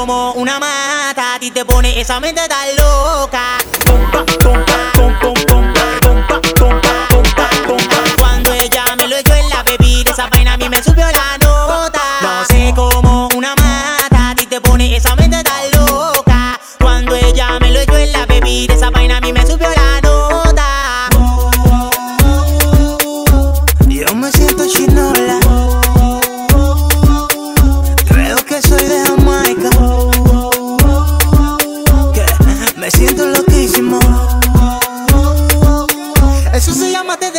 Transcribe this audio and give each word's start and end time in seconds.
como 0.00 0.32
una 0.32 0.58
mata, 0.58 1.34
a 1.34 1.38
ti 1.38 1.50
te 1.50 1.62
pone 1.66 2.00
esa 2.00 2.20
mente 2.20 2.40
tan 2.48 2.74
loca. 2.76 3.49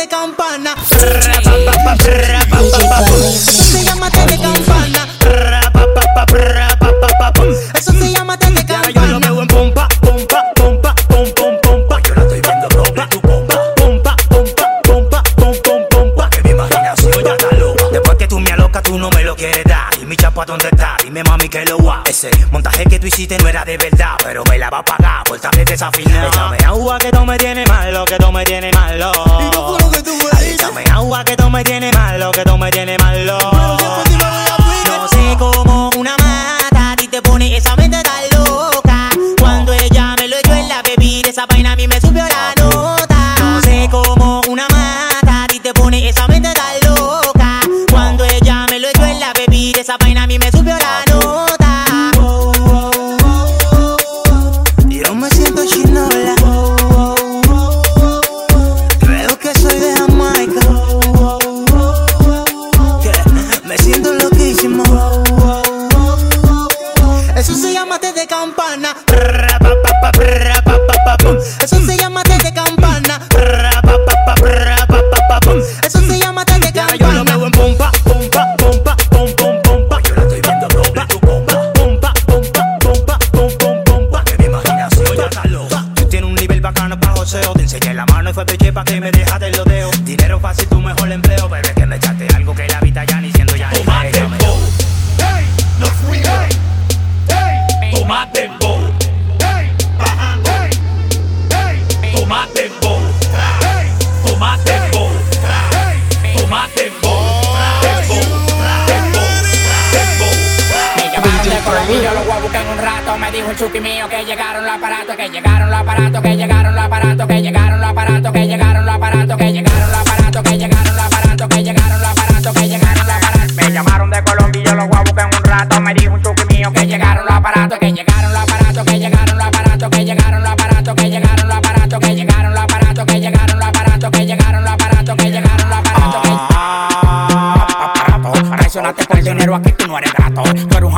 De 0.02 0.08
campana. 0.08 0.74
Eso 0.90 0.98
se 3.64 3.84
llama 3.84 4.10
té 4.10 4.26
de 4.26 4.38
campana. 4.38 5.06
Eso 7.74 7.92
se 7.92 8.12
llama 8.12 8.36
té 8.36 8.50
de 8.50 8.74
ahora 8.74 8.90
yo 8.90 9.00
lo 9.00 9.20
campana. 9.20 9.30
veo 9.30 9.42
en 9.42 9.48
pompa, 9.48 9.88
pompa, 10.00 10.44
pompa, 10.54 10.94
pom, 11.08 11.30
pom, 11.36 11.60
pompa. 11.62 12.00
Yo 12.02 12.14
la 12.14 12.22
estoy 12.22 12.40
viendo 12.40 12.68
doble, 12.68 13.06
tu 13.10 13.20
pompa, 13.20 13.54
pompa, 13.76 14.16
pompa, 14.28 14.68
pompa, 14.82 15.22
pom, 15.36 15.54
pom, 15.62 15.82
pompa. 15.88 16.30
Que 16.30 16.42
mi 16.42 16.50
imaginación 16.50 17.24
ya 17.24 17.34
está 17.34 17.56
loca. 17.56 17.84
Después 17.92 18.18
que 18.18 18.26
tú 18.26 18.40
me 18.40 18.50
alocas, 18.50 18.82
tú 18.82 18.98
no 18.98 19.08
me 19.10 19.22
lo 19.22 19.36
quieres 19.36 19.64
dar. 19.64 19.90
Y 20.00 20.04
mi 20.04 20.16
chapa, 20.16 20.44
¿dónde 20.44 20.68
está? 20.72 20.96
Dime, 21.02 21.22
mami, 21.22 21.48
que 21.48 21.64
lo 21.64 21.78
va. 21.78 22.02
Ese 22.06 22.30
montaje 22.50 22.86
que 22.86 22.98
tú 22.98 23.06
hiciste 23.06 23.38
no 23.38 23.46
era 23.46 23.64
de 23.64 23.76
verdad, 23.76 24.16
pero 24.24 24.42
me 24.50 24.58
la 24.58 24.68
va 24.68 24.78
a 24.78 24.84
pagar 24.84 25.22
por 25.24 25.36
estar 25.36 25.54
desafinado. 25.54 26.28
Échame 26.28 26.58
agua 26.66 26.98
que 26.98 27.10
tú 27.12 27.24
me 27.24 27.38
tienes 27.38 27.68
malo, 27.68 28.04
que 28.04 28.16
tú 28.16 28.32
me 28.32 28.44
tienes 28.44 28.74
malo. 28.74 29.12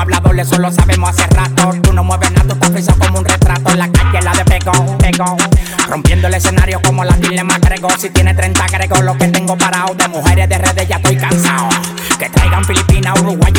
Tú 0.04 0.10
eres 0.10 0.18
un 0.18 0.24
hablador, 0.24 0.40
eso 0.40 0.58
lo 0.58 0.70
sabemos 0.70 1.10
hace 1.10 1.26
rato. 1.28 1.72
Tú 1.82 1.92
no 1.92 2.04
mueves 2.04 2.30
nada, 2.32 2.44
tú 2.46 2.54
estás 2.54 2.70
frisado 2.70 2.98
como 2.98 3.18
un 3.20 3.24
retrato. 3.24 3.70
En 3.70 3.78
la 3.78 3.90
calle 3.90 4.20
la 4.22 4.32
de 4.32 4.44
pegón. 4.44 4.98
Rompiendo 5.88 6.28
el 6.28 6.34
escenario 6.34 6.80
como 6.82 7.04
la 7.04 7.16
Dile 7.16 7.42
Magrego. 7.42 7.88
Si 7.98 8.10
tiene 8.10 8.34
30 8.34 8.64
agrego 8.64 9.00
lo 9.02 9.16
que 9.16 9.28
tengo 9.28 9.56
parado. 9.56 9.94
De 9.94 10.08
mujeres 10.08 10.48
de 10.48 10.58
redes 10.58 10.88
ya 10.88 10.96
estoy 10.96 11.16
cansado. 11.16 11.68
Que 12.18 12.28
traigan 12.28 12.64
Filipinas, 12.64 13.18
Uruguay 13.20 13.52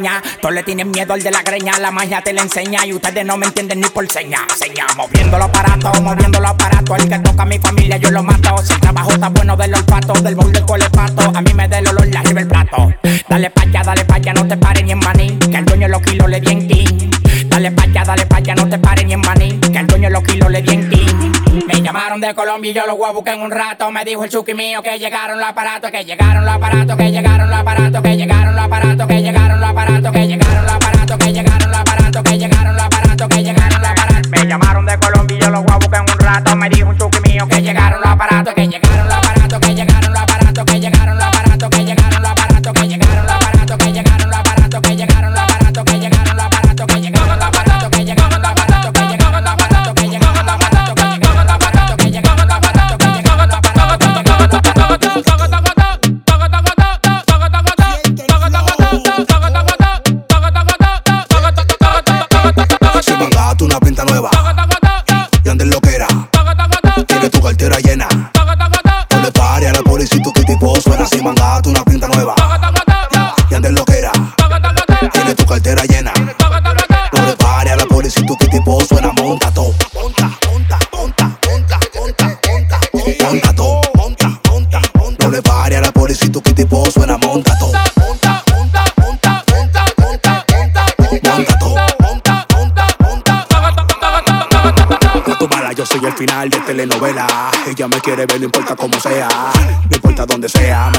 leña. 0.00 0.22
Todos 0.40 0.54
le 0.54 0.62
tienen 0.62 0.90
miedo 0.90 1.12
al 1.12 1.22
de 1.22 1.30
la 1.30 1.42
greña. 1.42 1.78
La 1.78 1.90
magia 1.90 2.22
te 2.22 2.32
la 2.32 2.42
enseña 2.42 2.84
y 2.86 2.92
ustedes 2.92 3.24
no 3.24 3.36
me 3.36 3.46
entienden 3.46 3.80
ni 3.80 3.88
por 3.88 4.10
seña. 4.10 4.38
Seña, 4.56 4.86
moviendo 4.96 5.38
los 5.38 5.48
aparatos, 5.48 6.00
moviendo 6.00 6.40
los 6.40 6.50
aparatos. 6.50 6.98
El 6.98 7.08
que 7.08 7.18
toca 7.18 7.42
a 7.42 7.46
mi 7.46 7.58
familia 7.58 7.96
yo 7.96 8.10
lo 8.10 8.22
mato. 8.22 8.56
Si 8.64 8.72
el 8.72 8.80
trabajo 8.80 9.12
está 9.12 9.28
bueno 9.28 9.56
del 9.56 9.74
olfato, 9.74 10.12
del 10.14 10.34
bol 10.34 10.52
del 10.52 10.64
colepato. 10.64 11.32
A 11.34 11.40
mí 11.40 11.52
me 11.54 11.68
da 11.68 11.78
el 11.78 11.88
olor, 11.88 12.06
la 12.08 12.20
arriba 12.20 12.40
el 12.40 12.48
plato. 12.48 12.92
Dale 13.28 13.50
pa' 13.50 13.62
allá, 13.62 13.82
dale 13.82 14.04
pa' 14.04 14.16
allá, 14.16 14.32
no 14.32 14.46
te 14.46 14.56
pares 14.56 14.84
ni 14.84 14.92
en 14.92 14.98
maní. 14.98 15.38
Que 15.38 15.58
el 15.58 15.64
dueño 15.64 15.86
de 15.86 15.92
los 15.92 16.02
kilos 16.02 16.28
le 16.28 16.40
di 16.40 16.52
en 16.52 16.68
king. 16.68 17.10
Dale 17.46 17.70
pa' 17.70 17.82
allá, 17.82 18.04
dale 18.04 18.26
pa' 18.26 18.36
allá, 18.36 18.54
no 18.54 18.68
te 18.68 18.78
pares 18.78 19.04
ni 19.04 19.12
en 19.12 19.20
maní. 19.20 19.60
Los 20.08 20.22
kilos 20.22 20.50
le 20.50 20.62
di 20.62 20.72
en 20.72 20.88
king. 20.88 21.32
Me 21.66 21.82
llamaron 21.82 22.20
de 22.20 22.34
Colombia 22.34 22.70
y 22.70 22.74
yo 22.74 22.86
los 22.86 22.96
voy 22.96 23.10
a 23.26 23.32
en 23.32 23.42
un 23.42 23.50
rato. 23.50 23.90
Me 23.90 24.04
dijo 24.04 24.24
el 24.24 24.30
chuki 24.30 24.54
mío 24.54 24.82
que 24.82 24.98
llegaron 24.98 25.38
los 25.38 25.48
aparatos, 25.48 25.90
que 25.90 26.04
llegaron 26.04 26.44
los 26.44 26.54
aparatos, 26.54 26.96
que 26.96 27.10
llegaron 27.10 27.50
los 27.50 27.58
aparatos, 27.58 28.02
que 28.02 28.16
llegaron 28.16 28.56
los 28.56 28.64
aparatos, 28.64 29.06
que 29.06 29.22
llegaron 29.22 29.60
los 29.60 29.68
aparatos, 29.70 30.12
que 30.12 30.26
llegaron 30.26 30.64
los 30.64 30.72
aparatos, 30.72 31.18
que 31.18 31.32
llegaron 31.32 31.49
Ella 97.80 97.88
me 97.88 98.00
quiere 98.02 98.26
ver, 98.26 98.38
no 98.38 98.44
importa 98.44 98.76
cómo 98.76 99.00
sea, 99.00 99.26
no 99.88 99.96
importa 99.96 100.26
dónde 100.26 100.50
sea. 100.50 100.92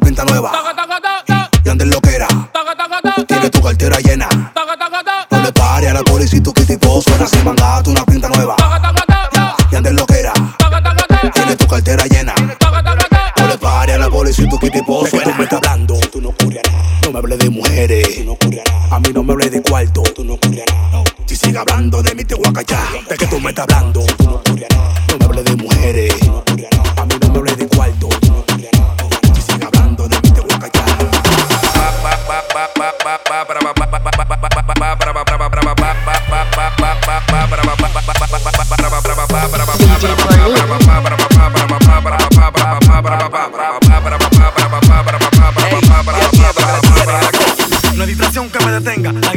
ventas 0.00 0.27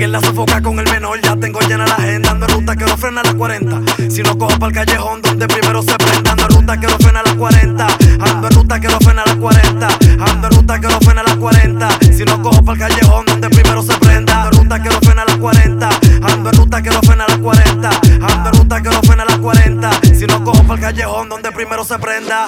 detenga. 0.02 0.20
La 0.20 0.28
sofoca 0.28 0.62
con 0.62 0.80
el 0.80 0.90
menor. 0.90 1.20
Ya 1.22 1.36
tengo 1.36 1.60
llena 1.62 1.86
la 1.86 1.96
agenda. 1.96 2.32
Ando 2.32 2.46
en 2.48 2.54
ruta 2.54 2.76
que 2.76 2.86
no 2.86 2.98
frena 2.98 3.22
a 3.22 3.24
las 3.24 3.34
40. 3.36 3.82
Si 4.10 4.22
no 4.22 4.38
cojo 4.38 4.58
para 4.60 4.68
el 4.68 4.74
callejón 4.74 5.22
donde 5.22 5.48
primero 5.48 5.82
se 5.82 5.96
prenda. 5.96 6.32
Ando 6.32 6.44
en 6.44 6.50
ruta 6.50 6.80
que 6.80 6.88
no 6.88 6.98
frena 6.98 7.20
a 7.20 7.24
las 7.24 7.36
40. 7.36 7.88
Ando 8.20 8.48
en 8.48 8.54
ruta 8.54 8.80
que 8.80 8.88
no 8.88 9.00
frena 9.00 9.22
a 9.22 9.26
las 9.26 9.36
40. 9.36 9.88
Ando 10.20 10.48
en 10.48 10.54
ruta 10.54 10.80
que 10.80 10.88
no 10.88 11.00
frena 11.02 11.22
a 11.22 11.24
las 11.24 11.36
40. 11.36 11.90
Si 12.18 12.24
no 12.24 12.42
cojo 12.42 12.64
para 12.64 12.86
el 12.86 12.94
callejón 12.94 13.26
donde 13.26 13.50
primero 13.50 13.84
se 13.84 13.94
prenda. 13.98 14.44
Ando 14.44 14.58
en 14.58 14.64
ruta 14.64 14.82
que 14.82 14.90
no 14.90 15.00
frena 15.02 15.22
a 15.22 15.26
las 15.26 15.38
40. 15.38 15.90
Ando 16.22 16.50
en 16.50 16.56
ruta 16.56 16.82
que 16.82 16.90
no 16.90 17.02
frena 17.02 17.24
a 17.26 17.28
las 17.28 17.38
40. 17.38 17.90
Ando 18.22 18.50
en 18.50 18.56
ruta 18.56 18.82
que 18.82 18.90
no 18.90 19.02
frena 19.04 19.24
a 19.24 19.26
las 19.26 19.38
40. 19.38 19.92
Si 20.16 20.26
no 20.26 20.44
cojo 20.44 20.64
para 20.64 20.74
el 20.76 20.82
callejón 20.82 21.30
donde 21.30 21.52
primero 21.52 21.84
se 21.84 21.98
prenda. 22.00 22.48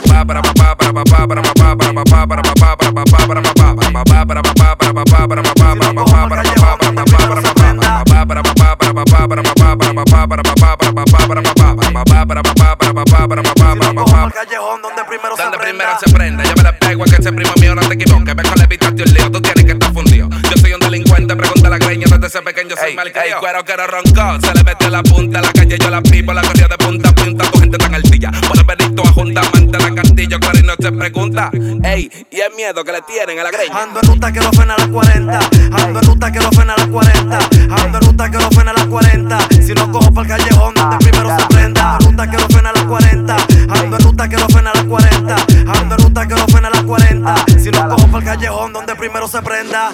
Soy 22.84 22.96
mal 22.96 23.08
Ey, 23.08 23.34
cuero 23.40 23.64
que 23.64 23.78
no 23.78 23.88
roncó, 23.88 24.46
se 24.46 24.54
le 24.54 24.64
metió 24.64 24.90
la 24.90 25.04
punta 25.04 25.40
a 25.40 25.42
la 25.42 25.54
calle, 25.54 25.78
yo 25.80 25.90
la 25.90 26.02
pipo, 26.02 26.34
la 26.34 26.42
corría 26.42 26.68
de 26.68 26.78
punta 26.78 27.10
a 27.10 27.14
punta, 27.14 27.52
tu 27.52 27.60
gente 27.60 27.78
tan 27.78 27.96
altilla. 27.96 28.32
Pone 28.48 28.64
perrito 28.66 29.04
a 29.04 29.12
junta, 29.12 29.42
amante 29.42 29.78
la 29.78 29.96
cantillo, 29.96 30.40
claro 30.40 30.60
y 30.60 30.64
no 30.64 30.74
se 30.80 30.92
pregunta. 30.92 31.52
Ey, 31.84 32.10
y 32.30 32.40
el 32.40 32.54
miedo 32.56 32.84
que 32.84 32.92
le 32.92 33.02
tienen 33.04 33.40
a 33.40 33.44
la 33.44 33.52
greña. 33.52 33.84
Ando 33.84 34.00
en 34.02 34.08
ruta 34.08 34.32
que 34.32 34.40
no 34.40 34.52
frena 34.52 34.76
a 34.76 34.78
las 34.80 34.88
40. 34.88 35.40
Ando 35.72 36.00
en 36.00 36.06
ruta 36.06 36.32
que 36.32 36.40
no 36.40 36.52
frena 36.52 36.74
a 36.74 36.78
las 36.78 36.88
40. 36.88 37.40
Ando 37.84 37.98
en 37.98 38.06
ruta 38.06 38.32
que 38.32 38.38
no 38.38 38.52
frena 38.52 38.72
a 38.72 38.74
las 38.74 38.88
40. 38.88 39.40
Si 39.66 39.74
no 39.74 39.92
cojo 39.92 40.14
para 40.14 40.36
el 40.36 40.44
callejón 40.44 40.74
donde 40.74 40.98
primero 40.98 41.38
se 41.38 41.46
prenda. 41.48 41.96
Ando 41.96 42.06
en 42.06 42.12
ruta 42.12 42.30
que 42.30 42.38
no 42.38 42.48
frena 42.50 42.70
a 42.70 42.74
las 42.74 42.84
40. 42.84 43.38
Ando 43.70 43.96
en 43.96 44.04
ruta 44.04 44.30
que 44.30 44.36
no 44.36 44.48
frena 44.50 44.72
a 44.72 44.76
las 44.76 44.86
40. 44.86 45.36
Ando 45.80 45.96
en 45.96 46.02
ruta 46.02 46.28
que 46.28 46.36
no 46.36 46.48
frena 46.48 46.68
a 46.68 46.72
las 46.72 46.84
40. 46.84 47.36
Si 47.60 47.70
no 47.70 47.90
cojo 47.90 48.08
para 48.08 48.18
el 48.18 48.26
callejón 48.26 48.74
donde 48.74 48.96
primero 48.96 49.28
se 49.28 49.42
prenda. 49.42 49.92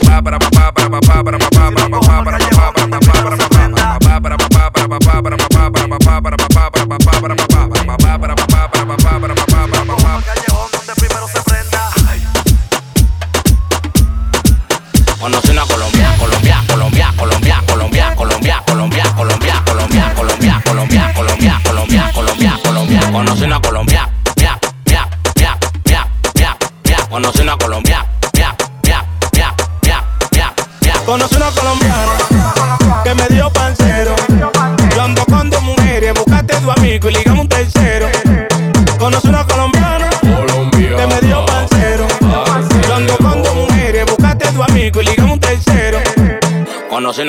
Para 2.24 2.39
babá, 6.10 6.32
babá, 6.32 6.70
babá, 6.74 6.98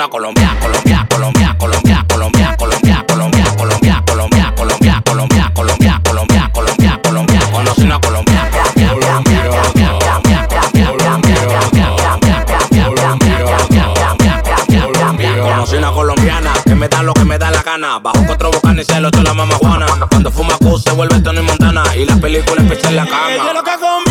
una 0.00 0.08
Colombia, 0.08 0.56
Colombia, 0.58 1.06
Colombia, 1.10 1.56
Colombia, 1.58 2.06
Colombia, 2.08 2.56
Colombia, 2.56 3.04
Colombia, 3.06 3.54
Colombia, 3.54 4.02
Colombia, 4.06 4.52
Colombia, 4.56 5.02
Colombia, 5.04 5.52
Colombia, 5.52 6.00
Colombia, 6.02 6.50
Colombia, 6.50 7.00
Colombia. 7.02 7.40
Conocí 7.52 7.82
una 7.82 8.00
Colombia, 8.00 8.50
Colombia, 8.74 9.42
Colombia, 9.42 9.90
Colombia, 13.76 14.42
Colombia. 14.66 15.42
Conocí 15.42 15.76
una 15.76 15.92
colombiana 15.92 16.52
que 16.64 16.74
me 16.74 16.88
da 16.88 17.02
lo 17.02 17.12
que 17.12 17.24
me 17.26 17.36
da 17.36 17.50
la 17.50 17.62
gana. 17.62 17.98
Bajo 17.98 18.24
cuatro 18.24 18.50
bocanes 18.50 18.88
y 18.88 18.92
se 18.94 19.00
lo 19.00 19.10
la 19.10 19.34
mamá 19.34 19.54
Juana. 19.56 19.86
Cuando 20.08 20.30
fuma 20.30 20.56
Q 20.56 20.78
se 20.78 20.92
vuelve 20.92 21.20
Tony 21.20 21.42
Montana 21.42 21.82
y 21.94 22.06
la 22.06 22.16
película 22.16 22.62
empieza 22.62 22.88
en 22.88 22.96
la 22.96 23.04
cama. 23.04 24.09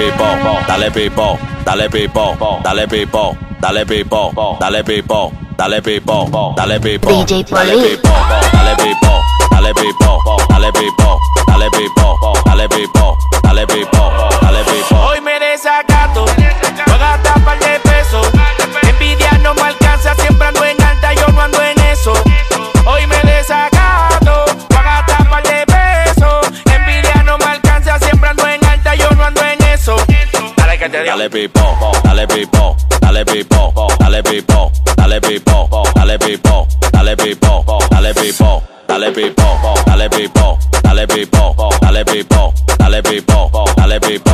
Dale 0.00 0.12
pipo, 0.12 0.64
dale 0.66 0.90
pipo, 0.90 1.38
dale 1.62 1.88
pipo, 1.90 2.56
dale 2.62 2.86
pipo, 2.86 3.36
dale 3.60 3.84
pipo, 3.84 4.32
dale 4.58 4.82
pipo, 4.82 5.30
dale 5.56 5.80
pipo, 5.82 6.52
dale 6.56 6.78
pipo, 6.80 7.10
DJ 7.10 7.44
dale 7.44 7.76
pipo, 7.76 8.08
dale 8.50 8.74
pipo, 8.76 9.20
dale 9.50 9.72
pipo, 9.74 10.22
dale 10.48 10.70
pipo, 10.70 11.18
dale 11.44 11.68
pipo, 11.68 12.18
dale 12.44 12.66
pipo, 12.68 13.16
dale 13.42 13.66
pipo, 13.66 14.12
dale 14.40 14.62
pipo. 14.64 14.96
Hoy 14.96 15.20
me 15.20 15.38
interior. 30.90 31.16
Dale 31.16 31.28
pipo, 31.28 31.76
dale 32.02 32.26
pipo, 32.26 32.76
dale 32.98 33.24
pipo, 33.24 33.72
dale 33.98 34.22
pipo, 34.22 34.70
dale 34.96 35.20
pipo, 35.20 35.82
dale 35.94 36.18
pipo, 36.18 36.66
dale 36.90 37.14
pipo, 37.16 37.64
dale 37.88 38.12
pipo, 38.12 38.62
dale 38.86 39.12
pipo, 39.12 39.52
dale 39.86 40.08
pipo, 40.08 40.58
dale 40.82 41.06
pipo, 41.06 41.54
dale 41.80 42.04
pipo, 42.04 42.52
dale 42.78 43.02
pipo, 43.02 43.72
dale 43.76 43.98
pipo 44.00 44.29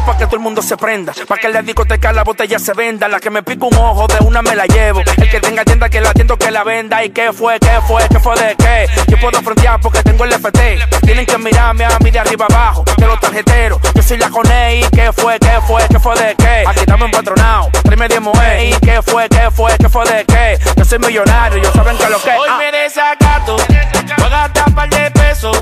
pa' 0.00 0.16
que 0.16 0.26
todo 0.26 0.36
el 0.36 0.42
mundo 0.42 0.62
se 0.62 0.76
prenda. 0.76 1.12
Pa' 1.26 1.36
que 1.36 1.48
la 1.48 1.62
discoteca 1.62 2.12
la 2.12 2.24
botella 2.24 2.58
se 2.58 2.72
venda. 2.72 3.08
La 3.08 3.20
que 3.20 3.30
me 3.30 3.42
pica 3.42 3.66
un 3.66 3.74
ojo, 3.74 4.06
de 4.06 4.24
una 4.24 4.42
me 4.42 4.54
la 4.54 4.66
llevo. 4.66 5.00
El 5.00 5.30
que 5.30 5.40
tenga 5.40 5.64
tienda, 5.64 5.88
que 5.88 6.00
la 6.00 6.10
atiendo, 6.10 6.36
que 6.36 6.50
la 6.50 6.64
venda. 6.64 7.04
¿Y 7.04 7.10
qué 7.10 7.32
fue, 7.32 7.58
qué 7.60 7.80
fue, 7.86 8.02
qué 8.08 8.20
fue 8.20 8.34
de 8.36 8.56
qué? 8.56 8.86
Yo 9.08 9.18
puedo 9.18 9.40
frontear 9.42 9.80
porque 9.80 10.02
tengo 10.02 10.24
el 10.24 10.32
FT. 10.32 10.78
Tienen 11.02 11.26
que 11.26 11.38
mirarme 11.38 11.84
a 11.84 11.98
mí 11.98 12.10
de 12.10 12.18
arriba 12.18 12.46
abajo. 12.48 12.84
Que 12.84 13.06
los 13.06 13.20
tarjeteros, 13.20 13.80
yo 13.94 14.02
soy 14.02 14.18
la 14.18 14.30
coné. 14.30 14.80
¿Y 14.80 14.82
qué 14.90 15.12
fue, 15.12 15.38
qué 15.38 15.58
fue, 15.66 15.82
qué 15.88 15.98
fue 15.98 16.14
de 16.16 16.34
qué? 16.36 16.64
Aquí 16.66 16.80
estamos 16.80 17.06
empatronado, 17.06 17.70
tráeme 17.82 18.08
10 18.08 18.20
mujeres. 18.20 18.76
¿Y 18.76 18.80
qué 18.80 19.02
fue, 19.02 19.28
qué 19.28 19.50
fue, 19.50 19.76
qué 19.78 19.88
fue 19.88 20.04
de 20.04 20.24
qué? 20.24 20.58
Yo 20.76 20.84
soy 20.84 20.98
millonario, 20.98 21.58
ellos 21.58 21.72
saben 21.74 21.96
que 21.96 22.08
lo 22.08 22.20
que. 22.20 22.30
Hoy 22.30 22.48
ah. 22.50 22.58
me 22.58 22.72
desacato, 22.72 23.56
voy 23.56 24.26
a 24.26 24.28
gastar 24.28 24.74
par 24.74 24.88
de 24.88 25.10
pesos. 25.10 25.60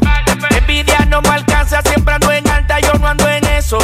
Envidia 0.51 0.99
no 1.09 1.21
me 1.23 1.31
alcanza, 1.31 1.83
siempre 1.83 2.15
ando 2.15 2.31
en 2.33 2.49
alta, 2.49 2.81
yo 2.81 2.95
no 2.95 3.09
ando 3.09 3.29
en 3.29 3.45
eso. 3.47 3.79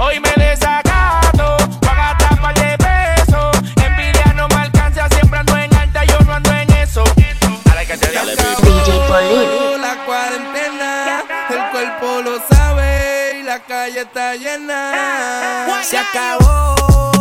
Hoy 0.00 0.20
me 0.20 0.30
desacato, 0.36 1.56
van 1.80 1.98
a 1.98 2.16
tapar 2.16 2.54
de 2.54 2.78
peso. 2.78 3.50
Envidia 3.84 4.32
no 4.36 4.46
me 4.46 4.54
alcanza, 4.54 5.08
siempre 5.08 5.40
ando 5.40 5.56
en 5.56 5.74
alta, 5.74 6.04
yo 6.04 6.20
no 6.20 6.34
ando 6.34 6.52
en 6.52 6.70
eso. 6.74 7.02
Dale 7.64 7.84
que 7.84 7.98
te 7.98 8.12
Dale, 8.12 8.36
La 9.78 10.04
cuarentena, 10.06 11.24
el 11.50 11.70
cuerpo 11.72 12.22
lo 12.22 12.40
sabe 12.48 13.38
y 13.40 13.42
la 13.42 13.58
calle 13.58 14.02
está 14.02 14.36
llena. 14.36 15.82
Se 15.82 15.98
acabó. 15.98 17.17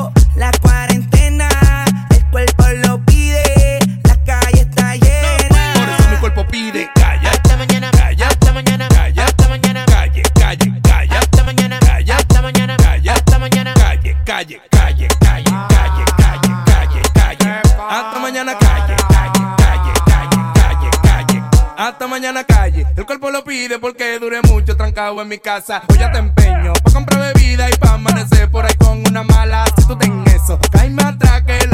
porque 23.81 24.19
dure 24.19 24.39
mucho 24.43 24.77
trancado 24.77 25.19
en 25.21 25.27
mi 25.27 25.39
casa. 25.39 25.81
Hoy 25.89 25.97
ya 25.97 26.11
te 26.11 26.19
empeño 26.19 26.73
pa' 26.73 26.91
comprar 26.91 27.33
bebida 27.33 27.67
y 27.69 27.73
pa' 27.77 27.93
amanecer 27.93 28.49
por 28.51 28.65
ahí 28.65 28.73
con 28.75 28.99
una 29.07 29.23
mala. 29.23 29.65
Si 29.75 29.87
tú 29.87 29.97
ten 29.97 30.23
eso, 30.27 30.59
caíme 30.71 31.01
atrás 31.01 31.41
que 31.41 31.66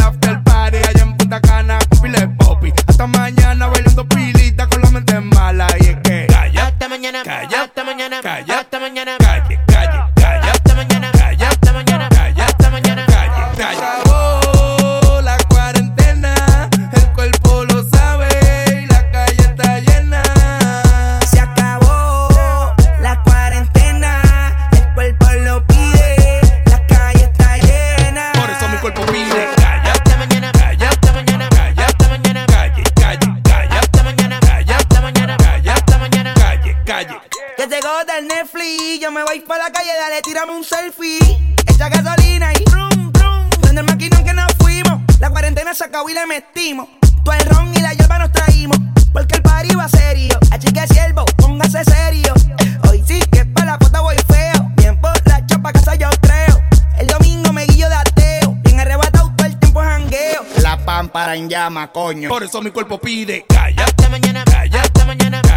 llama, 61.63 61.91
coño. 61.91 62.29
Por 62.29 62.43
eso 62.43 62.61
mi 62.61 62.71
cuerpo 62.71 62.99
pide, 62.99 63.45
calla, 63.47 63.85
hasta 63.85 64.09
mañana, 64.09 64.43
calla, 64.43 64.81
hasta 64.81 65.05
mañana. 65.05 65.52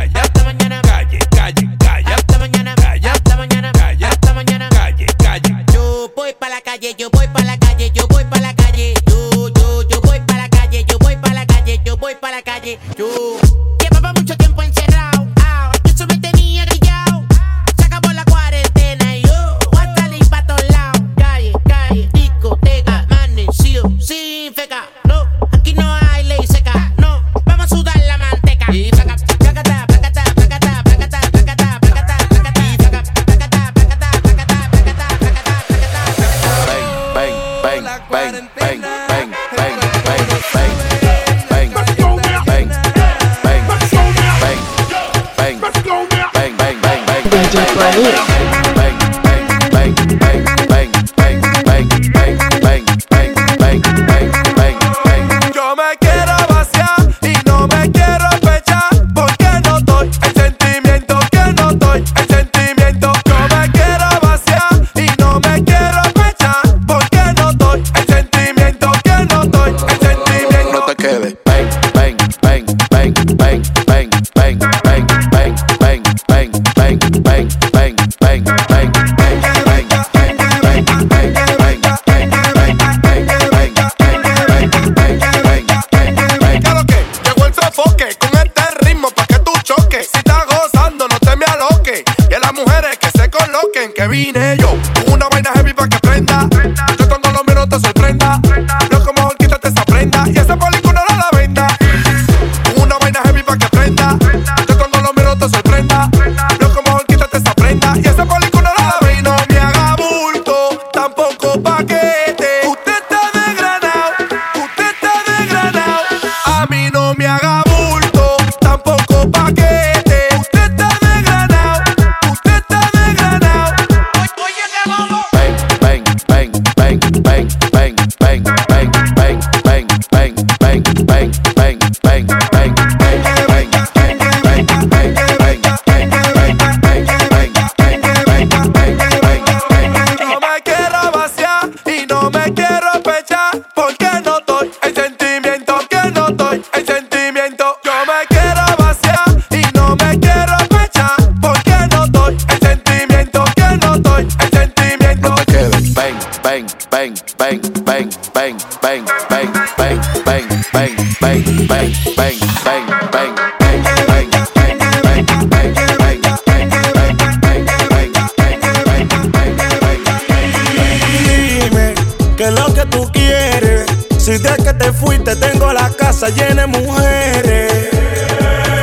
Si 174.27 174.39
de 174.39 174.57
que 174.57 174.73
te 174.73 174.93
fuiste 174.93 175.37
tengo 175.37 175.73
la 175.73 175.89
casa 175.91 176.31
llena 176.31 176.63
de 176.63 176.67
mujeres. 176.67 177.73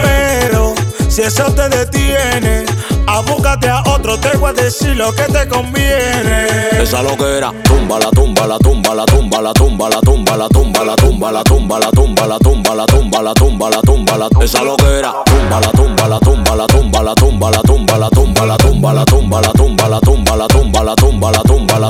Pero 0.02 0.74
si 1.10 1.24
eso 1.24 1.52
te 1.54 1.68
detiene, 1.68 2.64
abúcate 3.08 3.70
a 3.70 3.82
otro, 3.88 4.20
te 4.20 4.36
voy 4.38 4.50
a 4.50 4.54
decir 4.54 4.96
lo 4.96 5.14
que 5.14 5.24
te 5.24 5.48
conviene. 5.48 6.48
Esa 6.82 7.02
loquera, 7.02 7.52
tumba 7.64 8.00
la 8.00 8.10
tumba 8.12 8.48
la 8.48 8.58
tumba 8.58 8.94
la 8.96 9.06
tumba 9.06 9.42
la 9.42 9.54
tumba 9.54 9.90
la 9.90 10.00
tumba 10.02 10.36
la 10.36 10.48
tumba 10.50 10.86
la 10.86 10.96
tumba 10.96 11.32
la 11.32 11.44
tumba 11.44 11.80
la 11.80 11.92
tumba 11.92 12.26
la 12.26 12.38
tumba 12.38 12.76
la 12.76 12.86
tumba 12.86 13.22
la 13.22 13.34
tumba 13.34 13.70
la 13.70 13.82
tumba 13.82 14.18
la 14.18 14.28
esa 14.44 14.64
loquera, 14.64 15.14
tumba 15.26 15.60
la 15.60 15.72
tumba 15.72 16.08
la 16.08 16.20
tumba 16.20 16.56
la 16.56 16.68
tumba 16.68 17.04
la 17.04 17.16
tumba 17.16 17.52
la 17.52 17.62
tumba 17.62 17.98
la 17.98 18.10
tumba 18.10 18.48
la 18.48 18.58
tumba 18.58 18.94
la 18.94 19.06
tumba 19.06 19.42
la 19.42 19.52
tumba 19.54 19.90
la 19.90 20.00
tumba 20.00 20.38
la 20.38 20.48
tumba 20.48 20.84
la 20.84 20.96
tumba 20.96 21.32
la 21.32 21.32
tumba 21.32 21.32
la 21.32 21.44
tumba 21.44 21.80
la 21.80 21.90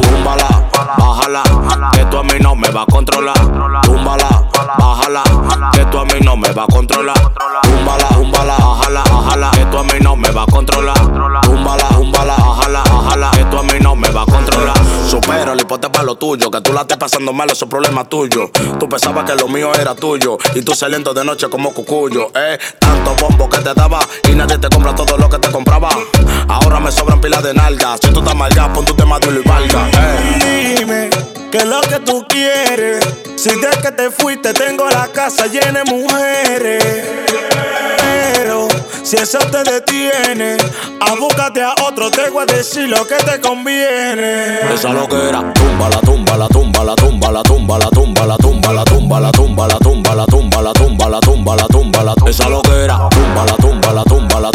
túmbala, 0.00 0.48
bájala, 0.98 1.42
que 1.92 2.04
tú 2.06 2.18
a 2.18 2.22
mí 2.22 2.34
no 2.40 2.54
me 2.54 2.68
va 2.70 2.82
a 2.82 2.86
controlar. 2.86 3.57
Mí 6.14 6.20
no 6.20 6.36
me 6.36 6.50
va 6.52 6.64
a 6.64 6.66
controlar. 6.66 7.16
Túmbala, 7.62 8.56
bájala, 8.58 9.02
bájala, 9.04 9.50
que 9.50 9.64
tú 9.66 9.78
a 9.78 9.84
mí 9.84 9.92
no 10.00 10.16
me 10.16 10.30
va 10.30 10.42
a 10.42 10.46
controlar. 10.46 10.96
Túmbala, 11.42 11.88
bájala, 11.88 12.82
bájala, 12.82 13.30
que 13.32 13.44
tú 13.44 13.58
a 13.58 13.62
mí 13.62 13.74
no 13.80 13.94
me 13.94 14.08
va 14.10 14.22
a 14.22 14.26
controlar. 14.26 14.76
Supera 15.08 15.52
el 15.52 15.60
hipote 15.60 15.88
para 15.90 16.04
lo 16.04 16.16
tuyo, 16.16 16.50
que 16.50 16.60
tú 16.60 16.72
la 16.72 16.82
estés 16.82 16.96
pasando 16.96 17.32
mal, 17.32 17.50
eso 17.50 17.64
es 17.64 17.70
problema 17.70 18.04
tuyo. 18.04 18.50
Tú 18.78 18.88
pensabas 18.88 19.24
que 19.24 19.34
lo 19.34 19.48
mío 19.48 19.72
era 19.74 19.94
tuyo 19.94 20.38
y 20.54 20.62
tú 20.62 20.74
saliendo 20.74 21.14
de 21.14 21.24
noche 21.24 21.48
como 21.48 21.72
cucuyo, 21.72 22.30
eh. 22.34 22.58
Tanto 22.78 23.14
bombo 23.16 23.48
que 23.48 23.58
te 23.58 23.74
daba 23.74 24.00
y 24.28 24.34
nadie 24.34 24.58
te 24.58 24.68
compra 24.68 24.94
todo 24.94 25.16
lo 25.16 25.28
que 25.28 25.38
te 25.38 25.50
compraba. 25.50 25.90
Ahora 26.48 26.80
me 26.80 26.90
sobran 26.92 27.20
pilas 27.20 27.42
de 27.42 27.54
nalgas. 27.54 28.00
Si 28.02 28.10
tú 28.12 28.20
estás 28.20 28.34
mal, 28.34 28.52
pon 28.74 28.84
tu 28.84 28.94
tema 28.94 29.18
de 29.18 29.28
y 29.28 29.48
valga, 29.48 29.88
eh. 29.90 30.76
Dime 30.78 31.37
qué 31.50 31.58
es 31.58 31.64
lo 31.64 31.80
que 31.80 31.98
tú 32.00 32.26
quieres. 32.28 33.04
Si 33.36 33.50
de 33.50 33.70
que 33.82 33.92
te 33.92 34.10
fuiste 34.10 34.52
tengo 34.52 34.88
la 34.88 35.08
casa 35.08 35.46
llena 35.46 35.82
de 35.82 35.92
mujeres. 35.92 36.84
Pero 37.98 38.68
si 39.02 39.16
eso 39.16 39.38
te 39.38 39.62
detiene, 39.62 40.56
abúcate 41.00 41.62
a 41.62 41.74
otro, 41.86 42.10
te 42.10 42.30
voy 42.30 42.42
a 42.42 42.46
decir 42.46 42.88
lo 42.88 43.06
que 43.06 43.16
te 43.16 43.40
conviene. 43.40 44.72
Esa 44.72 44.92
loquera, 44.92 45.52
tumba 45.54 45.88
la 45.88 46.00
tumba 46.00 46.36
la 46.36 46.48
tumba 46.48 46.84
la 46.84 46.94
tumba 46.94 47.30
la 47.32 47.42
tumba 47.42 47.78
la 47.78 47.90
tumba 47.90 48.26
la 48.26 48.36
tumba 48.36 48.72
la 48.72 48.84
tumba 48.84 49.20
la 49.20 49.30
tumba 49.32 49.66
la 49.66 49.76
tumba 49.76 50.14
la 50.14 50.24
tumba 50.26 50.62
la 50.62 50.72
tumba 50.72 51.08
la 51.08 51.20
tumba 51.20 51.56
la 51.56 51.66
tumba 51.68 52.04
la 52.04 52.14
esa 52.28 52.48
loquera, 52.48 53.08
tumba 53.08 53.44
la 53.46 53.56
tumba 53.56 53.92
la 53.92 54.04
tumba 54.04 54.40
la 54.40 54.40
tumba 54.40 54.40
la 54.40 54.50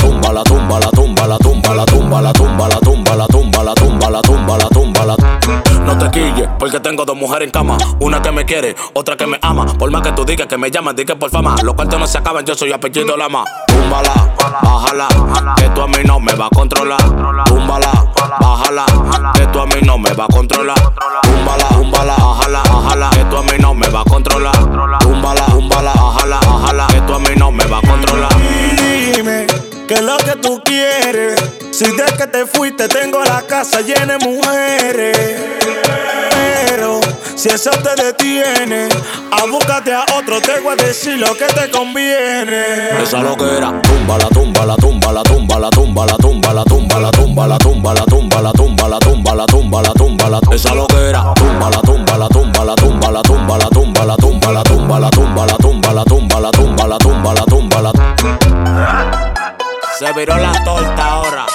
porque 6.64 6.80
tengo 6.80 7.04
dos 7.04 7.18
mujeres 7.18 7.48
en 7.48 7.52
cama. 7.52 7.78
Una 8.00 8.22
que 8.22 8.32
me 8.32 8.46
quiere, 8.46 8.74
otra 8.94 9.18
que 9.18 9.28
me 9.28 9.38
ama. 9.42 9.66
Por 9.78 9.92
más 9.92 10.02
que 10.02 10.14
tú 10.14 10.24
digas 10.24 10.48
que 10.48 10.58
me 10.58 10.72
llaman, 10.72 10.96
di 10.96 11.04
que 11.04 11.14
por 11.14 11.30
fama. 11.30 11.58
Los 11.62 11.74
cuartos 11.74 12.00
no 12.00 12.08
se 12.08 12.20
acaban, 12.20 12.46
yo 12.46 12.56
soy 12.56 12.72
apellido 12.72 13.18
Lama. 13.18 13.44
Túmbala, 13.68 14.14
bájala, 14.62 15.56
que 15.58 15.68
tú 15.76 15.82
a 15.82 15.88
mí 15.88 15.98
no 16.06 16.22
me 16.22 16.34
va 16.36 16.46
a 16.46 16.50
controlar. 16.50 17.02
Túmbala, 17.48 17.92
bájala, 18.40 18.86
que 19.34 19.46
tú 19.48 19.60
a 19.60 19.66
mí 19.66 19.82
no 19.82 19.98
me 19.98 20.14
va 20.14 20.24
a 20.24 20.28
controlar. 20.28 20.78
Túmbala, 21.24 21.68
túmbala, 21.68 22.16
bájala, 22.16 22.64
bájala, 22.64 23.10
que 23.10 23.26
tú 23.26 23.36
a 23.36 23.44
mí 23.44 23.58
no 23.60 23.74
me 23.74 23.90
va 23.90 24.00
a 24.00 24.06
controlar. 24.06 24.56
Túmbala, 25.02 25.46
túmbala, 25.48 25.94
bájala, 25.94 26.40
bájala, 26.40 26.88
que 26.88 27.02
tú 27.02 27.14
a 27.14 27.20
mí 27.20 27.36
no 27.36 27.52
me 27.52 27.66
va 27.66 27.80
a 27.80 27.82
controlar. 27.82 28.32
Dime 29.18 29.48
qué 29.86 29.96
es 29.96 30.02
lo 30.02 30.16
que 30.16 30.38
tú 30.42 30.62
quieres. 30.64 31.44
Si 31.74 31.92
de 31.92 32.06
que 32.18 32.28
te 32.28 32.46
fuiste 32.46 32.88
tengo 32.88 33.22
la 33.22 33.42
casa 33.42 33.82
llena 33.82 34.18
de 34.18 34.26
mujeres. 34.26 36.23
Si 37.44 37.50
eso 37.50 37.72
te 37.72 38.02
detiene, 38.02 38.88
abúcate 39.30 39.92
a 39.92 40.06
otro, 40.18 40.40
te 40.40 40.62
voy 40.62 40.76
a 40.80 40.82
decir 40.82 41.20
lo 41.20 41.36
que 41.36 41.44
te 41.48 41.70
conviene. 41.72 42.64
Esa 43.04 43.22
loquera, 43.22 43.82
tumba 43.82 44.18
la 44.18 44.30
tumba 44.30 44.66
la 44.66 44.78
tumba 44.78 45.12
la 45.12 45.24
tumba 45.24 45.60
la 45.60 45.70
tumba 45.70 46.06
la 46.06 46.18
tumba 46.18 46.54
la 46.54 46.64
tumba 46.64 47.04
la 47.04 47.12
tumba 47.12 47.46
la 47.46 47.58
tumba 47.58 47.92
la 47.94 48.06
tumba 48.06 48.44
la 48.44 48.54
tumba 48.54 48.88
la 48.88 49.00
tumba 49.00 49.36
la 49.36 49.46
tumba 49.46 49.82
la 49.82 49.92
tumba 49.92 50.30
la 50.30 50.40
esa 50.56 50.74
loquera, 50.74 51.34
tumba 51.36 51.70
la 51.70 51.82
tumba 51.82 52.18
la 52.18 52.30
tumba 52.30 52.64
la 52.64 52.76
tumba 52.76 53.12
la 53.12 53.22
tumba 53.22 53.58
la 53.58 53.68
tumba 53.68 54.06
la 54.06 54.16
tumba 54.16 54.54
la 54.54 54.62
tumba 54.62 55.00
la 55.02 55.10
tumba 55.10 55.44
la 55.44 55.58
tumba 55.58 55.94
la 55.94 56.04
tumba 56.06 56.40
la 56.40 56.52
tumba 56.52 56.88
la 56.88 56.98
tumba 56.98 57.34
la 57.34 57.44
tumba 57.44 57.82
la 57.82 57.92
Se 60.00 60.14
viró 60.14 60.38
la 60.38 60.64
torta 60.64 61.12
ahora. 61.12 61.53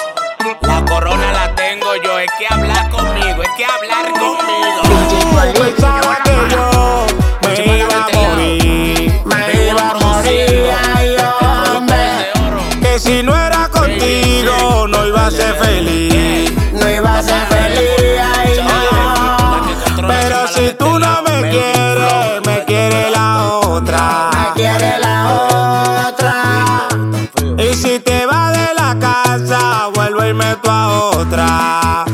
Feliz, 15.59 16.51
no 16.73 16.89
iba 16.89 17.19
a 17.19 17.23
ser 17.23 17.45
feliz, 17.47 18.19
ay 18.35 18.59
no. 18.63 20.07
Pero 20.07 20.47
si 20.47 20.73
tú 20.73 20.99
no 20.99 21.21
me 21.23 21.49
quieres, 21.49 22.41
me 22.45 22.65
quiere 22.65 23.09
la 23.11 23.47
otra, 23.47 24.29
me 24.33 24.53
quiere 24.61 24.99
la 24.99 25.17
otra. 26.07 26.87
Y 27.57 27.73
si 27.75 27.99
te 27.99 28.25
vas 28.25 28.53
de 28.53 28.73
la 28.75 28.97
casa, 28.99 29.89
vuelvo 29.93 30.25
y 30.25 30.33
meto 30.33 30.71
a 30.71 30.87
otra. 31.11 32.05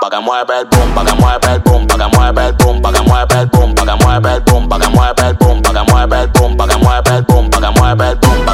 Pa' 0.00 0.10
que 0.10 0.20
mueve 0.20 0.58
el 0.60 0.66
boom, 0.66 0.94
pa' 0.94 1.04
que 1.04 1.14
mueve 1.14 1.52
el 1.54 1.60
boom, 1.60 1.86
pa' 1.86 1.96
que 1.96 2.08
mueve 2.16 2.46
el 2.46 2.52
boom, 2.54 2.82
pa' 2.82 2.92
que 2.92 3.02
mueve 3.02 3.34
el 3.40 3.46
boom, 3.46 3.74
pa' 3.74 3.84
que 3.84 3.96
mueve 4.04 4.32
el 4.34 4.40
boom, 4.40 4.68
pa' 4.68 4.78
que 4.78 4.88
mueve 4.88 5.26
el 5.28 5.34
boom, 5.34 5.62
pa' 5.62 5.72
que 5.72 5.82
mueve 5.92 6.20
el 6.20 6.28
boom, 6.28 6.56
pa' 6.56 6.66
que 6.66 6.76
mueve 6.78 7.10
el 7.16 7.22
boom, 7.22 7.50
pa' 7.50 7.60
que 7.60 7.70
mueve 7.70 8.08
el 8.08 8.16
boom, 8.20 8.44
pa' 8.46 8.53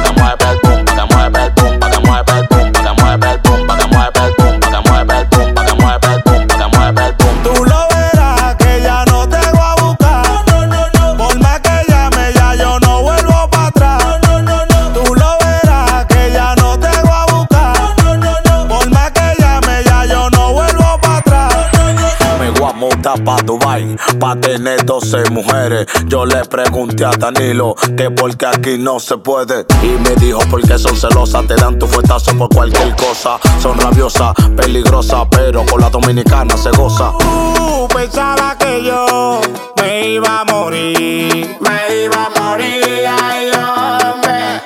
pa' 23.15 23.41
Dubai, 23.43 23.95
pa' 24.19 24.35
tener 24.35 24.85
12 24.85 25.29
mujeres. 25.31 25.87
Yo 26.07 26.25
le 26.25 26.45
pregunté 26.45 27.05
a 27.05 27.11
Danilo 27.11 27.75
que 27.97 28.11
porque 28.11 28.45
aquí 28.45 28.77
no 28.77 28.99
se 28.99 29.17
puede. 29.17 29.65
Y 29.81 29.87
me 30.01 30.15
dijo 30.15 30.39
porque 30.49 30.77
son 30.77 30.95
celosas, 30.95 31.47
te 31.47 31.55
dan 31.55 31.77
tu 31.77 31.87
fuetazo 31.87 32.37
por 32.37 32.49
cualquier 32.49 32.95
cosa. 32.95 33.39
Son 33.61 33.77
rabiosas, 33.79 34.33
peligrosas, 34.55 35.27
pero 35.31 35.65
con 35.65 35.81
la 35.81 35.89
dominicana 35.89 36.55
se 36.57 36.71
goza. 36.71 37.11
Tú 37.55 37.87
pensaba 37.93 38.57
que 38.57 38.83
yo 38.83 39.41
me 39.81 40.09
iba 40.09 40.41
a 40.41 40.45
morir, 40.45 41.57
me 41.59 42.03
iba 42.03 42.25
a 42.25 42.41
morir, 42.41 43.05
ay 43.21 43.51
hombre. 43.51 44.61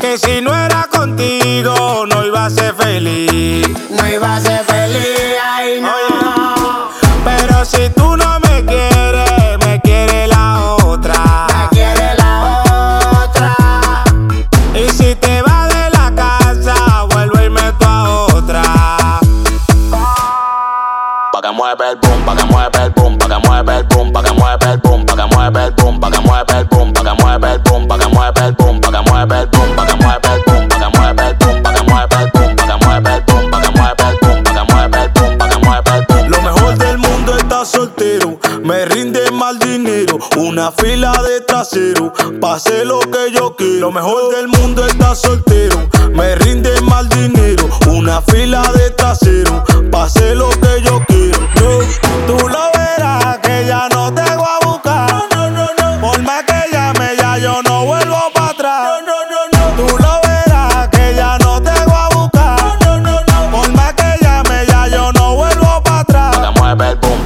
Que 0.00 0.18
si 0.18 0.40
no 0.40 0.54
era 0.54 0.86
contigo 0.90 2.04
no 2.06 2.24
iba 2.24 2.46
a 2.46 2.50
ser 2.50 2.74
feliz, 2.74 3.66
no 3.90 4.08
iba 4.08 4.36
a 4.36 4.40
ser 4.40 4.53
si 7.64 7.88
tú 7.90 8.16
no 8.16 8.40
me 8.40 8.64
quieres, 8.66 9.58
me 9.64 9.80
quiere 9.80 10.26
la 10.26 10.76
otra, 10.84 11.46
me 11.48 11.68
quiere 11.70 12.14
la 12.18 12.62
otra. 13.22 13.56
Y 14.74 14.88
si 14.90 15.14
te 15.14 15.40
vas 15.42 15.72
de 15.72 15.90
la 15.90 16.12
casa, 16.14 17.04
vuelvo 17.10 17.40
y 17.42 17.48
meto 17.48 17.86
a 17.86 18.10
otra. 18.26 18.62
Pa' 21.32 21.40
que 21.40 21.50
mueve 21.52 21.90
el 21.90 21.96
boom, 21.96 22.24
pa' 22.26 22.36
que 22.36 22.44
mueve 22.44 22.84
el 22.84 22.90
boom, 22.90 23.16
pa' 23.18 23.28
que 23.28 23.48
mueve 23.48 23.76
el 23.76 23.84
boom, 23.84 24.12
pa' 24.12 24.22
que 24.22 24.32
mueve 24.32 24.72
el 24.72 24.78
boom, 24.78 25.06
pa' 25.06 25.16
que 25.16 25.26
mueve 25.34 25.64
el 25.64 25.74
boom, 25.74 26.00
pa' 26.00 26.10
que 26.10 26.20
mueve 26.20 26.58
el 26.58 26.64
boom, 26.66 26.92
pa' 26.92 27.02
que 27.02 27.14
mueve 27.14 27.50
el 27.50 27.58
boom, 27.60 27.88
pa' 27.88 27.98
que 27.98 28.08
mueve 28.08 28.44
el 28.44 28.52
boom, 28.52 28.54
pa' 28.54 28.54
que 28.54 28.54
mueve 28.54 28.63
una 40.54 40.70
fila 40.70 41.12
de 41.20 41.40
trasero, 41.40 42.12
pase 42.40 42.84
lo 42.84 43.00
que 43.00 43.32
yo 43.32 43.56
quiero. 43.56 43.80
Lo 43.80 43.90
mejor 43.90 44.36
del 44.36 44.46
mundo 44.46 44.86
está 44.86 45.12
soltero, 45.16 45.88
me 46.12 46.36
rinde 46.36 46.80
mal 46.82 47.08
dinero, 47.08 47.68
una 47.88 48.22
fila 48.22 48.62
de 48.72 48.90
trasero, 48.90 49.64
pase 49.90 50.36
lo 50.36 50.48
que 50.50 50.80
yo 50.84 51.02
quiero. 51.08 51.13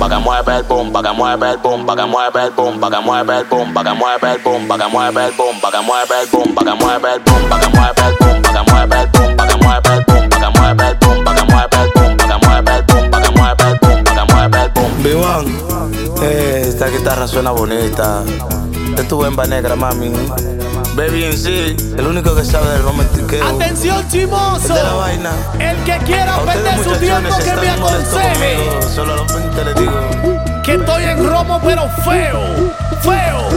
Pa' 0.08 0.16
que 0.16 0.24
mueve 0.24 0.56
el 0.56 0.62
boom, 0.64 0.92
pa' 0.92 1.02
que 1.02 1.12
mueve 1.12 1.50
el 1.50 1.58
boom, 1.58 1.86
pa' 1.86 1.96
que 1.96 2.06
mueve 2.06 2.44
el 2.44 2.50
boom, 2.52 2.80
pa' 2.80 2.90
que 2.90 3.00
mueve 3.00 3.38
el 3.38 3.48
boom, 3.48 3.74
pa' 3.74 3.84
que 3.84 3.94
mueve 3.94 4.34
el 4.34 4.42
boom, 4.42 4.68
pa' 4.68 4.78
que 4.78 4.88
mueve 4.88 5.26
el 5.26 5.32
boom, 5.36 5.60
pa' 5.64 5.72
que 5.72 5.84
mueve 5.84 6.24
el 6.24 6.24
boom, 6.24 6.54
pa' 6.54 6.64
que 6.64 6.74
mueve 6.74 7.04
el 7.04 7.20
boom, 7.20 8.24
pa' 8.40 8.44
que 8.48 8.72
mueve 8.72 9.00
el 9.00 9.08
boom, 9.12 9.36
pa' 9.36 9.46
que 9.46 9.56
mueve 9.56 10.88
el 10.88 10.98
eh, 16.20 16.64
esta 16.66 16.88
guitarra 16.88 17.28
suena 17.28 17.50
bonita. 17.52 18.24
Es 18.96 19.06
tu 19.08 19.22
negra, 19.48 19.76
mami. 19.76 20.12
Baby 20.98 21.26
en 21.26 21.38
sí, 21.38 21.76
el 21.96 22.06
único 22.08 22.34
que 22.34 22.44
sabe 22.44 22.70
del 22.70 22.82
romantiqueo. 22.82 23.46
Atención, 23.46 24.04
chimoso. 24.08 24.74
De 24.74 24.82
la 24.82 24.94
vaina. 24.94 25.30
El 25.60 25.76
que 25.84 25.96
quiera 25.98 26.40
perder 26.40 26.82
su 26.82 26.90
tiempo, 26.96 27.36
que 27.38 27.52
me 27.54 27.70
aconseje. 27.70 28.54
conmigo. 28.56 28.82
Solo 28.82 29.12
a 29.12 29.16
los 29.18 29.32
20 29.32 29.64
les 29.64 29.74
digo. 29.76 29.92
Que 30.64 30.74
estoy 30.74 31.04
en 31.04 31.30
romo, 31.30 31.60
pero 31.64 31.88
feo, 32.04 32.40
feo. 33.00 33.48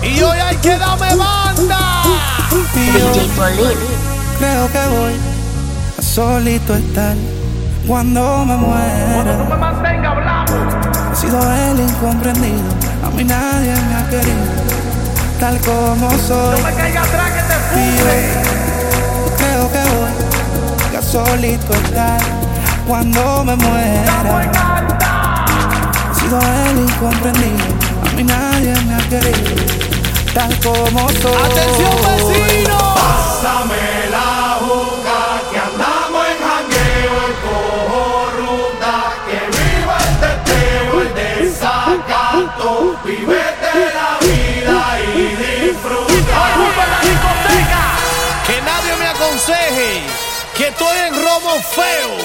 Y 0.00 0.22
hoy 0.22 0.38
hay 0.38 0.56
que 0.58 0.78
darme 0.78 1.12
banda. 1.16 2.02
Creo 4.38 4.70
que 4.70 4.88
voy 4.96 5.14
a 5.98 6.02
solito 6.02 6.76
estar 6.76 7.16
cuando 7.84 8.44
me 8.44 8.54
muera. 8.54 9.46
me 9.48 9.56
mantenga 9.56 10.10
hablando. 10.12 10.52
He 11.12 11.16
sido 11.16 11.40
el 11.52 11.80
incomprendido, 11.80 12.62
a 13.04 13.10
mí 13.10 13.24
nadie 13.24 13.74
me 13.74 13.94
ha 13.96 14.08
querido, 14.08 14.79
tal 15.40 15.58
como 15.62 16.10
soy. 16.18 16.60
No 16.60 16.66
me 16.68 16.74
caiga 16.74 17.02
atrás 17.02 17.30
que 17.32 17.42
te 17.42 17.54
yo 17.96 19.36
creo 19.38 19.72
que 19.72 19.82
voy 19.90 20.96
a 20.96 21.02
solito 21.02 21.72
estar 21.72 22.20
cuando 22.86 23.44
me 23.44 23.56
muera. 23.56 24.14
He 26.10 26.14
sido 26.20 26.38
el 26.38 26.78
incomprendido, 26.80 27.64
a 28.06 28.12
mí 28.14 28.22
nadie 28.24 28.74
me 28.82 28.94
ha 28.94 29.08
querido, 29.08 29.54
tal 30.34 30.54
como 30.60 31.08
soy. 31.08 31.42
Atención, 31.50 31.96
vecino. 32.04 32.78
Pásame 32.94 34.10
la 34.10 34.58
juca 34.60 34.99
que 50.56 50.68
estoy 50.68 50.98
en 51.06 51.14
feo, 51.14 51.60
feo, 51.62 52.16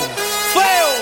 feo. 0.54 0.95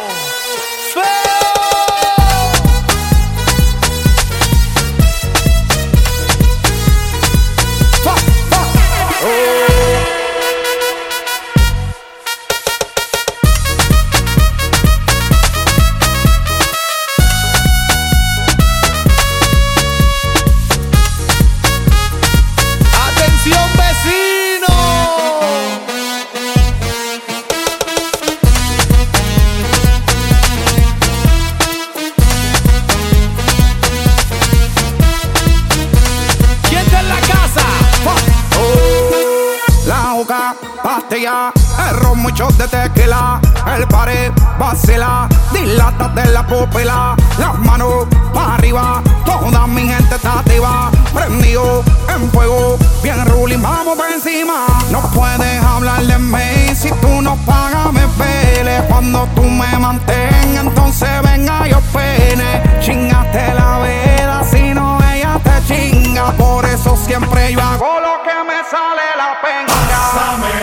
Vamos 53.84 53.98
por 53.98 54.12
encima. 54.12 54.66
No 54.92 55.02
puedes 55.12 55.64
hablar 55.64 56.02
de 56.04 56.18
mí 56.18 56.76
si 56.76 56.90
tú 57.02 57.22
no 57.22 57.36
pagas, 57.46 57.92
me 57.92 58.08
pele. 58.18 58.82
Cuando 58.88 59.28
tú 59.36 59.44
me 59.44 59.78
mantengas, 59.78 60.66
entonces 60.66 61.10
venga 61.24 61.68
yo 61.68 61.80
pene. 61.94 62.62
Chingaste 62.80 63.54
la 63.54 63.80
vela, 63.80 64.44
si 64.50 64.74
no 64.74 65.00
ella 65.14 65.40
te 65.44 65.66
chinga, 65.68 66.32
por 66.34 66.66
eso 66.66 66.96
siempre 66.98 67.54
yo 67.54 67.62
hago 67.62 68.00
lo 68.00 68.24
que 68.24 68.36
me 68.48 68.64
sale 68.70 69.06
la 69.18 69.42
penga. 69.42 69.74
Pásame 69.90 70.54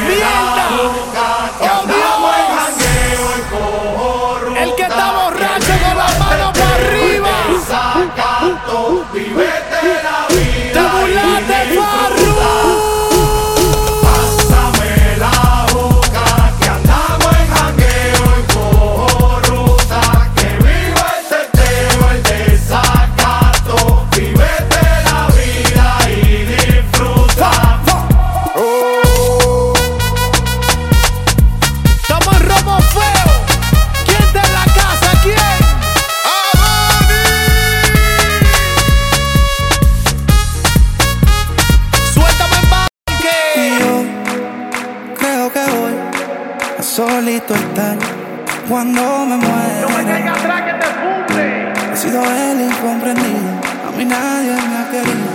cuando 48.70 49.26
me 49.26 49.36
muera. 49.36 49.80
No 49.80 49.88
me 49.88 50.04
caiga 50.04 50.32
atrás 50.32 50.62
que 50.62 50.72
te 50.74 50.86
cumple. 51.02 51.72
He 51.92 51.96
sido 51.96 52.22
el 52.22 52.60
incomprendido, 52.60 53.50
a 53.88 53.90
mí 53.96 54.04
nadie 54.04 54.52
me 54.52 54.76
ha 54.78 54.88
querido, 54.88 55.30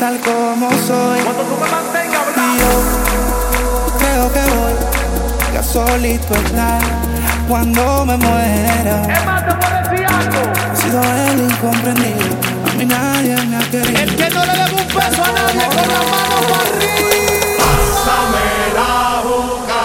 tal 0.00 0.18
como 0.20 0.70
soy. 0.70 1.20
Cuando 1.20 1.42
tú 1.42 1.56
me 1.60 1.68
mantengas 1.68 2.22
Y 2.36 2.58
yo 2.58 3.98
creo 3.98 4.32
que 4.32 4.40
voy 4.56 4.72
ya 5.52 5.62
solito 5.62 6.34
estar 6.34 6.80
cuando 7.46 8.06
me 8.06 8.16
muera. 8.16 9.02
Es 9.02 9.26
más, 9.26 9.44
te 9.44 9.90
decir 9.90 10.06
algo. 10.06 10.42
He 10.72 10.76
sido 10.76 11.02
el 11.02 11.50
incomprendido, 11.50 12.36
a 12.66 12.72
mí 12.78 12.86
nadie 12.86 13.36
me 13.44 13.56
ha 13.56 13.70
querido. 13.70 14.00
El 14.00 14.16
que 14.16 14.30
no 14.30 14.46
le 14.46 14.52
debo 14.52 14.76
un 14.78 14.86
peso 14.86 15.22
a 15.22 15.32
nadie 15.32 15.66
con 15.66 15.86
la 15.86 16.00
mano 16.12 16.36
para 16.48 16.62
arriba. 16.62 17.58
Pásame 17.58 18.48
la 18.74 19.22
boca. 19.22 19.77